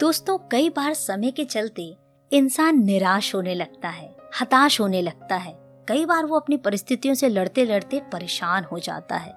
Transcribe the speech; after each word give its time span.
दोस्तों, 0.00 0.36
कई 0.50 0.68
बार 0.68 0.94
समय 0.94 1.30
के 1.30 1.44
चलते 1.44 1.82
इंसान 2.30 2.78
निराश 2.84 3.34
होने 3.34 3.54
लगता 3.54 3.88
है, 3.88 4.14
हताश 4.40 4.80
होने 4.80 5.02
लगता 5.02 5.36
है। 5.36 5.54
कई 5.88 6.04
बार 6.06 6.26
वो 6.26 6.36
अपनी 6.36 6.56
परिस्थितियों 6.56 7.14
से 7.14 7.28
लड़ते 7.28 7.64
लड़ते 7.64 8.00
परेशान 8.12 8.64
हो 8.64 8.78
जाता 8.78 9.16
है। 9.16 9.34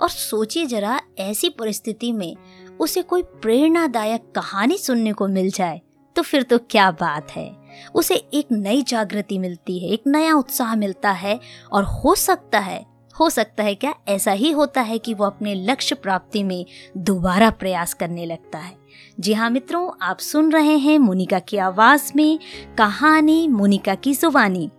और 0.00 0.08
सोचिए 0.08 0.66
जरा, 0.66 1.00
ऐसी 1.18 1.48
परिस्थिति 1.48 2.12
में 2.12 2.36
उसे 2.80 3.02
कोई 3.02 3.22
प्रेरणादायक 3.22 4.32
कहानी 4.34 4.78
सुनने 4.78 5.12
को 5.12 5.28
मिल 5.28 5.50
जाए 5.50 5.80
तो 6.16 6.22
फिर 6.22 6.42
तो 6.42 6.58
क्या 6.60 6.90
बात 6.90 7.30
है। 7.30 7.50
उसे 7.94 8.14
एक 8.14 8.52
नई 8.52 8.82
जागृति 8.82 9.38
मिलती 9.38 9.78
है, 9.78 9.90
एक 9.90 10.02
नया 10.06 10.34
उत्साह 10.34 10.74
मिलता 10.76 11.10
है 11.10 11.38
और 11.72 11.84
हो 11.84 12.14
सकता 12.14 12.58
है 12.58 12.84
हो 13.20 13.30
सकता 13.30 13.62
है 13.62 13.74
क्या 13.74 13.94
ऐसा 14.08 14.32
ही 14.32 14.50
होता 14.50 14.80
है 14.80 14.98
कि 14.98 15.14
वो 15.14 15.24
अपने 15.24 15.54
लक्ष्य 15.54 15.94
प्राप्ति 15.94 16.42
में 16.42 16.66
दोबारा 16.96 17.50
प्रयास 17.50 17.94
करने 17.94 18.26
लगता 18.26 18.58
है? 18.58 18.76
जी 19.20 19.32
हाँ 19.32 19.50
मित्रों, 19.50 19.90
आप 20.02 20.18
सुन 20.18 20.52
रहे 20.52 20.76
हैं 20.76 20.98
मोनिका 20.98 21.38
की 21.38 21.56
आवाज़ 21.56 22.12
में 22.16 22.38
कहानी, 22.78 23.48
मोनिका 23.48 23.94
की 23.94 24.14
जुबानी। 24.14 24.70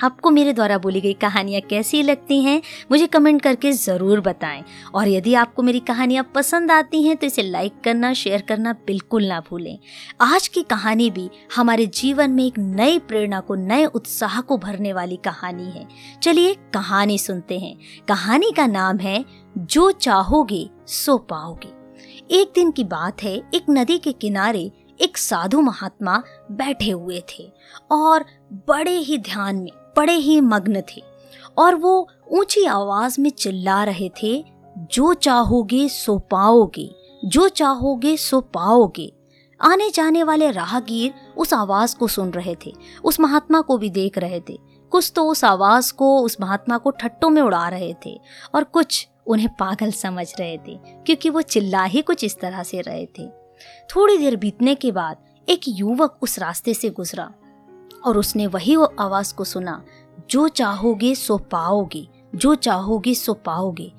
आपको 0.00 0.30
मेरे 0.30 0.52
द्वारा 0.52 0.76
बोली 0.78 1.00
गई 1.00 1.12
कहानियाँ 1.12 1.60
कैसी 1.60 2.02
लगती 2.02 2.40
हैं, 2.42 2.60
मुझे 2.90 3.06
कमेंट 3.06 3.40
करके 3.42 3.72
ज़रूर 3.72 4.20
बताएँ। 4.20 4.62
और 4.94 5.08
यदि 5.08 5.34
आपको 5.34 5.62
मेरी 5.62 5.80
कहानियाँ 5.80 6.24
पसंद 6.34 6.70
आती 6.70 7.02
हैं 7.02 7.16
तो 7.16 7.26
इसे 7.26 7.42
लाइक 7.42 7.80
करना 7.84 8.12
शेयर 8.12 8.42
करना 8.42 8.72
बिल्कुल 8.86 9.26
ना 9.26 9.40
भूलें। 9.40 9.78
आज 10.22 10.48
की 10.48 10.62
कहानी 10.62 11.10
भी 11.10 11.28
हमारे 11.56 11.86
जीवन 11.86 12.30
में 12.30 12.44
एक 12.46 12.58
नई 12.58 12.98
प्रेरणा 12.98 13.40
को, 13.40 13.54
नए 13.54 13.84
उत्साह 13.86 14.40
को 14.40 14.58
भरने 14.58 14.92
वाली 14.92 15.16
कहानी 15.16 15.70
है। 15.70 15.86
चलिए 16.22 16.54
कहानी 16.74 17.18
सुनते 17.18 17.58
हैं। 17.58 17.76
कहानी 18.08 18.50
का 18.50 18.66
नाम 18.66 18.98
है, 18.98 19.24
जो 19.58 19.90
चाहोगे, 19.90 20.68
सो 20.86 21.16
पाओगे। 21.30 21.74
एक 22.36 22.52
दिन 22.54 22.70
की 22.70 22.84
बात 22.84 23.22
है, 23.22 23.36
एक 23.54 23.64
नदी 23.70 23.98
के 23.98 24.12
किनारे 24.12 24.70
एक 25.00 25.18
साधु 25.18 25.60
महात्मा 25.60 26.22
बैठे 26.50 26.90
हुए 26.90 27.22
थे, 27.30 27.50
और 27.90 28.24
बड़े 28.68 28.96
ही 28.98 29.18
ध्यान 29.18 29.56
में 29.56 29.70
बड़े 29.96 30.12
ही 30.12 30.40
मग्न 30.40 30.82
थे 30.90 31.02
और 31.58 31.74
वो 31.74 32.08
ऊँची 32.30 32.64
आवाज़ 32.64 33.20
में 33.20 33.30
चिल्ला 33.30 33.82
रहे 33.84 34.08
थे, 34.22 34.44
जो 34.76 35.12
चाहोगे 35.14 35.88
सो 35.88 36.18
पाओगे, 36.30 36.88
जो 37.24 37.48
चाहोगे 37.48 38.16
सो 38.16 38.40
पाओगे। 38.40 39.12
आने 39.60 39.90
जाने 39.90 40.22
वाले 40.22 40.50
राहगीर 40.50 41.14
उस 41.36 41.54
आवाज़ 41.54 41.96
को 41.96 42.08
सुन 42.08 42.30
रहे 42.30 42.54
थे, 42.66 42.72
उस 43.04 43.20
महात्मा 43.20 43.60
को 43.60 43.78
भी 43.78 43.90
देख 43.90 44.18
रहे 44.18 44.40
थे। 44.40 44.58
कुछ 44.92 45.12
तो 45.16 45.24
उस 45.24 45.44
आवाज़ 45.44 45.92
को, 45.92 46.18
उस 46.20 46.36
महात्मा 46.40 46.78
को 46.78 46.90
ठट्टों 46.90 47.30
में 47.30 47.40
उड़ा 47.42 47.68
रहे 47.68 47.94
थे 48.06 48.18
और 48.54 48.64
कुछ 48.64 49.08
उन्हें 49.26 49.48
पागल 49.48 49.90
समझ 49.90 50.26
रहे 50.40 50.56
थे, 50.58 50.76
क्योंकि 51.06 51.30
वो 51.30 51.42
चिल्ला 51.42 51.84
ही 51.84 52.02
कुछ 52.02 52.24
इस 52.24 52.38
तरह 52.40 52.62
से 52.62 52.80
रहे 52.80 53.06
थे। 53.18 53.28
थोड़ी 53.90 54.18
देर 54.18 54.36
बीतने 54.36 54.74
के 54.74 54.92
बाद 54.92 55.16
एक 55.48 55.60
युवक 55.68 56.18
उस 56.22 56.38
रास्ते 56.38 56.74
से 56.74 56.90
गुजरा। 56.90 57.32
और 58.06 58.18
उसने 58.18 58.46
वही 58.46 58.76
आवाज़ 58.98 59.34
को 59.34 59.44
सुना, 59.44 59.84
जो 60.30 60.48
चाहोगे 60.48 61.14
सो 61.14 61.38
पाओगे, 61.38 62.08
जो 62.34 62.54
चाहोगे 62.54 63.14
सो 63.14 63.34
पाओगे। 63.34 63.92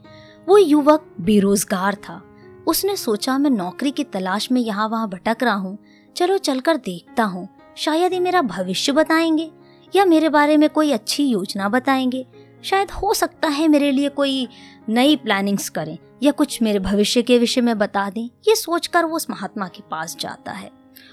वो 0.50 0.58
युवक 0.58 1.16
बेरोजगार 1.22 1.96
था। 1.96 2.24
उसने 2.68 2.96
सोचा, 2.96 3.38
मैं 3.38 3.50
नौकरी 3.50 3.92
की 3.92 4.04
तलाश 4.04 4.52
में 4.52 4.62
यहाँ 4.62 4.90
वहाँ 4.90 5.10
भटक 5.10 5.38
रहा 5.44 5.56
हूँ। 5.56 5.78
चलो 6.16 6.38
चलकर 6.38 6.78
देखता 6.78 7.24
हूँ। 7.24 7.50
शायद 7.78 8.14
ये 8.14 8.20
मेरा 8.20 8.42
भविष्य 8.42 8.92
बताएँगे 8.92 9.52
या 9.96 10.06
मेरे 10.06 10.30
बारे 10.30 10.58
में 10.58 10.70
कोई 10.70 10.92
अच्छी 10.92 11.26
योजना 11.26 11.70
बताएँगे। 11.70 12.28
शायद 12.64 12.92
हो 12.92 13.14
सकता 13.14 13.48
है 13.48 13.68
मेरे 13.68 13.92
लिए 13.92 14.10
कोई 14.10 14.48
नई 14.90 15.16
प्लानिंग्स 15.16 15.70
करें 15.70 15.98
या 16.24 16.32
कुछ 16.32 16.62
मेरे 16.62 16.80
भविष्य 16.80 17.22
के 17.22 17.40
विषय 17.40 17.62
में 17.62 17.78
बता 17.78 18.10
दें। 18.10 18.30
ये 18.48 18.56
सोचकर 18.56 19.06
वो 19.06 19.16
उस 19.16 19.30
महात्मा 19.30 19.68
के 19.68 19.84
पास 19.92 20.18
जाता 20.20 20.52
है 20.52 20.72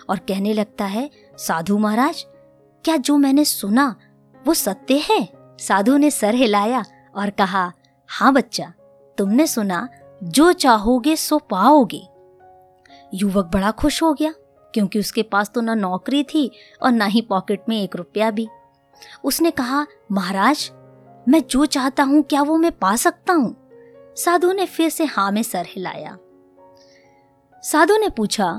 और 0.08 0.18
कहने 0.18 0.52
लगता 0.52 0.84
है, 0.84 1.10
साधु 1.38 1.78
महाराज 1.78 2.26
क्या 2.84 2.96
जो 2.96 3.16
मैंने 3.16 3.44
सुना, 3.44 3.94
वो 4.46 4.54
सत्य 4.54 4.94
है? 5.10 5.28
साधु 5.60 5.96
ने 5.96 6.10
सर 6.10 6.34
हिलाया 6.34 6.84
और 7.16 7.30
कहा 7.30 7.72
हाँ 8.10 8.32
बच्चा, 8.32 8.72
तुमने 9.18 9.46
सुना, 9.46 9.88
जो 10.22 10.52
चाहोगे 10.52 11.16
सो 11.16 11.38
पाओगे। 11.38 12.00
युवक 13.14 13.46
बड़ा 13.46 13.70
खुश 13.70 14.02
हो 14.02 14.12
गया, 14.14 14.32
क्योंकि 14.74 14.98
उसके 14.98 15.22
पास 15.22 15.50
तो 15.50 15.60
ना 15.60 15.74
नौकरी 15.74 16.22
थी 16.24 16.50
और 16.82 16.92
ना 16.92 17.04
ही 17.04 17.20
पॉकेट 17.20 17.62
में 17.68 17.82
एक 17.82 17.96
रुपया 17.96 18.30
भी। 18.30 18.48
उसने 19.24 19.50
कहा, 19.50 19.86
महाराज, 20.12 20.70
मैं 21.28 21.42
जो 21.50 21.64
चाहता 21.66 22.02
हूँ, 22.02 22.22
क्या 22.22 22.42
वो 22.42 22.56
मैं 22.56 22.72
पा 22.72 22.94
सकता 22.96 23.32
हूँ? 23.32 23.54
साधु 24.16 24.52
ने 24.52 24.66
फिर 24.66 24.88
से 24.88 25.04
हाँ 25.04 25.30
में 25.32 25.42
सर 25.42 25.66
हिलाया। 25.68 26.16
साधु 27.62 27.96
ने 27.96 28.08
पूछा, 28.08 28.52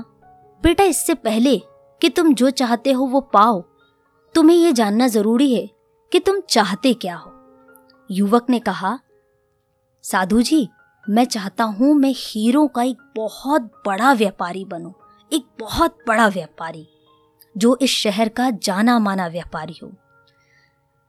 बेटा, 0.62 0.84
इससे 0.84 1.14
पहले 1.14 1.56
कि 2.00 2.08
तुम 2.08 2.34
जो 2.34 2.50
चाहते 2.50 2.92
हो 2.92 3.06
वो 3.06 3.20
पाओ 3.20 3.64
तुम्हें 4.36 4.56
यह 4.56 4.72
जानना 4.72 5.08
ज़रूरी 5.08 5.54
है 5.54 5.70
कि 6.12 6.20
तुम 6.20 6.40
चाहते 6.40 6.94
क्या 6.94 7.16
हो। 7.16 7.32
युवक 8.10 8.50
ने 8.50 8.58
कहा, 8.58 8.98
साधु 10.02 10.42
जी, 10.42 10.68
मैं 11.10 11.24
चाहता 11.24 11.64
हूँ 11.64 11.94
मैं 11.94 12.12
हीरो 12.16 12.66
का 12.66 12.82
एक 12.82 12.96
बहुत 13.16 13.62
बड़ा 13.86 14.12
व्यापारी 14.12 14.64
बनूं, 14.64 14.92
एक 15.32 15.46
बहुत 15.60 15.98
बड़ा 16.08 16.28
व्यापारी, 16.28 16.88
जो 17.56 17.78
इस 17.82 17.90
शहर 17.90 18.28
का 18.28 18.50
जाना 18.50 18.98
माना 18.98 19.26
व्यापारी 19.26 19.78
हो। 19.82 19.92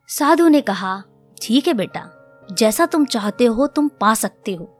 साधु 0.07 0.47
ने 0.47 0.61
कहा, 0.61 1.03
ठीक 1.41 1.67
है 1.67 1.73
बेटा, 1.73 2.09
जैसा 2.51 2.85
तुम 2.85 3.05
चाहते 3.05 3.45
हो 3.45 3.67
तुम 3.67 3.87
पा 3.87 4.13
सकते 4.13 4.53
हो। 4.53 4.73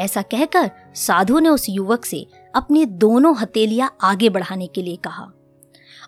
ऐसा 0.00 0.22
कहकर 0.22 0.70
साधु 0.94 1.38
ने 1.38 1.48
उस 1.48 1.66
युवक 1.68 2.04
से 2.04 2.26
अपनी 2.54 2.86
दोनों 2.86 3.36
हथेलियाँ 3.36 3.96
आगे 4.02 4.28
बढ़ाने 4.28 4.66
के 4.66 4.82
लिए 4.82 4.96
कहा। 4.96 5.32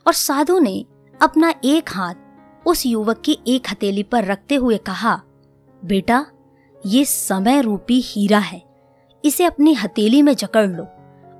और 0.06 0.12
साधु 0.12 0.58
ने 0.58 0.86
अपना 1.22 1.54
एक 1.64 1.90
हाथ 1.90 2.14
उस 2.66 2.86
युवक 2.86 3.22
की 3.24 3.38
एक 3.46 3.66
हथेली 3.70 4.02
पर 4.02 4.24
रखते 4.24 4.54
हुए 4.54 4.76
कहा, 4.76 5.22
बेटा, 5.84 6.26
ये 6.86 7.04
समय 7.04 7.60
रूपी 7.60 8.00
हीरा 8.00 8.38
है। 8.38 8.62
इसे 9.24 9.44
अपनी 9.44 9.74
हथेली 9.74 10.22
में 10.22 10.36
जकड़ 10.36 10.66
लो 10.66 10.86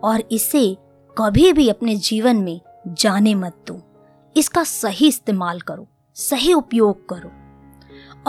और 0.04 0.22
इसे 0.32 0.76
कभी 1.18 1.52
भी 1.52 1.68
अपने 1.68 1.96
जीवन 1.96 2.36
में 2.36 2.60
जाने 2.88 3.34
मत 3.34 3.64
दो। 3.66 3.82
इसका 4.36 4.64
सही 4.64 5.08
इस्तेमाल 5.08 5.60
करो, 5.60 5.88
सही 6.14 6.52
उपयोग 6.52 7.08
करो। 7.08 7.32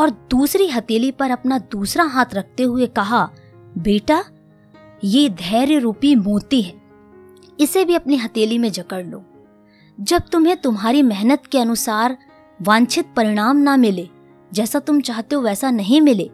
और 0.01 0.09
दूसरी 0.09 0.67
हथेली 0.67 1.11
पर 1.11 1.31
अपना 1.31 1.59
दूसरा 1.59 2.03
हाथ 2.03 2.25
रखते 2.33 2.63
हुए 2.63 2.87
कहा, 2.87 3.29
बेटा, 3.77 4.23
ये 5.03 5.29
धैर्य 5.29 5.79
रूपी 5.79 6.15
मोती 6.15 6.61
है। 6.61 6.81
इसे 7.59 7.85
भी 7.85 7.95
अपनी 7.95 8.15
हथेली 8.15 8.57
में 8.57 8.71
जकड़ 8.71 9.05
लो। 9.05 9.23
जब 9.99 10.21
तुम्हें 10.21 10.55
तुम्हारी 10.57 11.01
मेहनत 11.01 11.45
के 11.45 11.59
अनुसार 11.59 12.17
वांछित 12.61 13.13
परिणाम 13.15 13.57
ना 13.57 13.75
मिले, 13.77 14.07
जैसा 14.53 14.79
तुम 14.79 14.99
चाहते 15.01 15.35
हो 15.35 15.41
वैसा 15.41 15.71
नहीं 15.71 16.01
मिले 16.01 16.29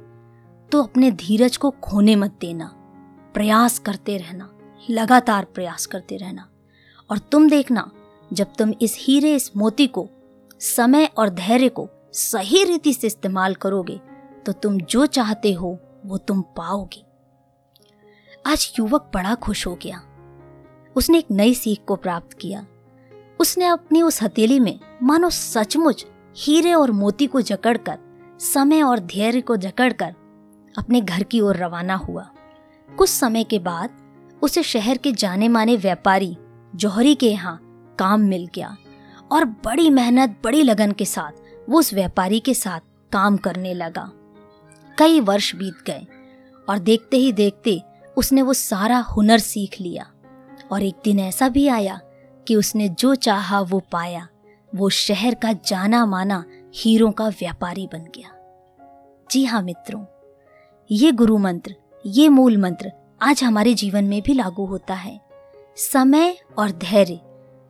तो 0.72 0.82
अपने 0.84 1.12
धीरज 1.12 1.58
को 1.58 1.70
खोने 1.84 2.16
मत 2.16 2.38
देना। 2.42 2.66
प्रयास 3.34 3.78
करते 3.80 4.18
रहना, 4.18 4.50
लगातार 4.90 5.46
प्रयास 5.46 5.86
करते 5.86 6.18
रहना। 6.18 6.48
और 7.10 7.18
तुम 7.18 7.50
देखना, 7.50 7.90
जब 8.34 8.54
तुम 8.58 8.74
इस 8.82 8.96
हीरे, 9.00 9.36
इस 9.36 9.52
मोती 9.58 9.88
को, 9.88 10.08
समय 10.60 11.06
और 11.18 11.30
धैर्य 11.30 11.70
को 11.70 11.88
सही 12.14 12.64
रीति 12.64 12.94
से 12.94 13.08
इस्तेमाल 13.08 13.56
करोगे 13.56 14.00
तो 14.46 14.52
तुम 14.52 14.78
जो 14.78 15.06
चाहते 15.06 15.54
हो, 15.54 15.78
वो 16.06 16.18
तुम 16.18 16.42
पाओगे। 16.58 17.04
आज 18.46 18.74
युवक 18.80 19.10
बड़ा 19.14 19.36
खुश 19.36 19.66
हो 19.68 19.76
गया। 19.76 20.02
उसने 20.96 21.18
एक 21.18 21.32
नई 21.32 21.54
सीख 21.54 21.84
को 21.88 21.96
प्राप्त 21.96 22.34
किया। 22.34 22.66
उसने 23.44 23.66
अपनी 23.66 24.02
उस 24.02 24.22
हथेली 24.24 24.60
में 24.60 24.80
मानो 25.04 25.30
सचमुच 25.30 26.06
हीरे 26.38 26.74
और 26.74 26.92
मोती 26.92 27.26
को 27.28 27.42
जकड़कर, 27.42 27.98
समय 28.40 28.82
और 28.82 29.00
धैर्य 29.00 29.42
को 29.42 29.56
जकड़कर 29.56 30.14
अपने 30.78 31.02
घर 31.02 31.24
की 31.24 31.42
ओर 31.42 31.58
रवाना 31.58 31.96
हुआ। 31.96 32.24
कुछ 32.90 33.10
समय 33.10 33.44
के 33.44 33.60
बाद 33.60 33.90
उसे 34.42 34.64
शहर 34.64 34.98
के 34.98 35.12
जाने 35.12 35.48
माने 35.48 35.76
व्यापारी 35.78 36.38
जौहरी 36.76 37.16
के 37.16 37.32
यहाँ 37.32 37.60
काम 38.00 38.22
मिल 38.22 38.48
गया 38.56 38.76
और 39.32 39.46
बड़ी 39.46 39.90
मेहनत, 39.90 40.38
बड़ी 40.44 40.64
लगन 40.64 40.92
के 40.92 41.06
साथ 41.06 41.70
वो 41.70 41.80
उस 41.80 41.94
व्यापारी 41.94 42.40
के 42.40 42.54
साथ 42.54 42.80
काम 43.12 43.38
करने 43.38 43.74
लगा। 43.74 44.10
कई 44.98 45.20
वर्ष 45.20 45.56
बीत 45.56 45.84
गए 45.88 46.08
और 46.70 46.80
देखते 46.80 47.18
ही 47.18 47.32
देखते 47.34 47.82
उसने 48.18 48.42
वो 48.42 48.54
सारा 48.54 49.00
हुनर 49.12 49.40
सीख 49.40 49.80
लिया 49.82 50.10
और 50.72 50.84
एक 50.84 50.96
दिन 51.04 51.20
ऐसा 51.20 51.50
भी 51.50 51.68
आया 51.68 52.00
कि 52.48 52.56
उसने 52.56 52.88
जो 52.90 53.14
चाहा 53.16 53.62
वो 53.62 53.80
पाया। 53.92 54.28
वो 54.76 54.90
शहर 54.90 55.36
का 55.36 55.52
जाना 55.66 56.06
माना 56.06 56.44
हीरो 56.76 57.10
का 57.12 57.28
व्यापारी 57.30 57.88
बन 57.88 58.04
गया। 58.16 58.30
जी 59.32 59.44
हाँ 59.46 59.62
मित्रों, 59.62 60.06
ये 60.92 61.12
गुरु 61.12 61.38
मंत्र, 61.38 61.76
ये 62.06 62.30
मूल 62.30 62.58
मंत्र 62.58 62.92
आज 63.22 63.44
हमारे 63.44 63.74
जीवन 63.74 64.04
में 64.04 64.22
भी 64.22 64.34
लागू 64.34 64.66
होता 64.66 64.94
है। 64.94 65.20
समय 65.76 66.38
और 66.58 66.72
धैर्य 66.72 67.20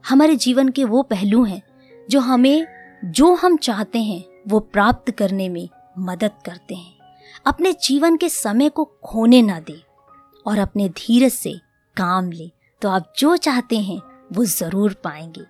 हमारे 0.04 0.36
जीवन 0.36 0.70
के 0.70 0.84
वो 0.84 1.02
पहलू 1.04 1.44
हैं 1.44 1.62
जो 2.10 2.20
हमें, 2.20 2.66
जो 3.06 3.34
हम 3.36 3.58
चाहते 3.58 4.00
हैं, 4.00 4.24
वो 4.48 4.60
प्राप्त 4.60 5.12
करने 5.12 5.50
में 5.50 5.70
मदद 6.00 6.32
करते 6.46 6.76
हैं। 6.76 6.94
अपने 7.46 7.74
जीवन 7.84 8.18
के 8.18 8.30
समय 8.30 8.70
को 8.70 8.86
खोने 9.04 9.42
ना 9.42 9.60
दे 9.60 9.82
और 10.46 10.60
अपने 10.60 10.90
धीरज 10.90 11.32
से 11.32 11.54
काम 11.98 12.32
ले। 12.32 12.52
तो 12.82 12.90
आप 12.90 13.14
जो 13.18 13.36
चाहते 13.38 13.78
हैं 13.80 14.00
वो 14.34 14.46
ज़रूर 14.46 14.94
पाएँगे। 15.04 15.42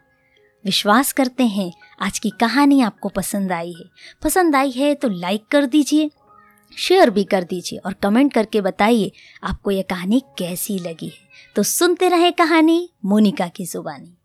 विश्वास 0.65 1.11
करते 1.13 1.43
हैं, 1.43 1.71
आज 2.01 2.19
की 2.19 2.29
कहानी 2.29 2.81
आपको 2.81 3.09
पसंद 3.09 3.51
आई 3.51 3.71
है। 3.71 3.85
पसंद 4.23 4.55
आई 4.55 4.71
है 4.71 4.93
तो 4.95 5.09
लाइक 5.09 5.47
कर 5.47 5.65
दीजिए 5.65 6.09
शेयर 6.77 7.09
भी 7.09 7.23
कर 7.23 7.43
दीजिए 7.43 7.79
और 7.79 7.93
कमेंट 7.93 8.33
करके 8.33 8.61
बताइए 8.61 9.11
आपको 9.43 9.71
यह 9.71 9.83
कहानी 9.89 10.21
कैसी 10.37 10.77
लगी 10.79 11.07
है। 11.07 11.51
तो 11.55 11.63
सुनते 11.63 12.09
रहे 12.09 12.31
कहानी 12.31 12.89
मोनिका 13.05 13.47
की 13.47 13.65
जुबानी। 13.65 14.15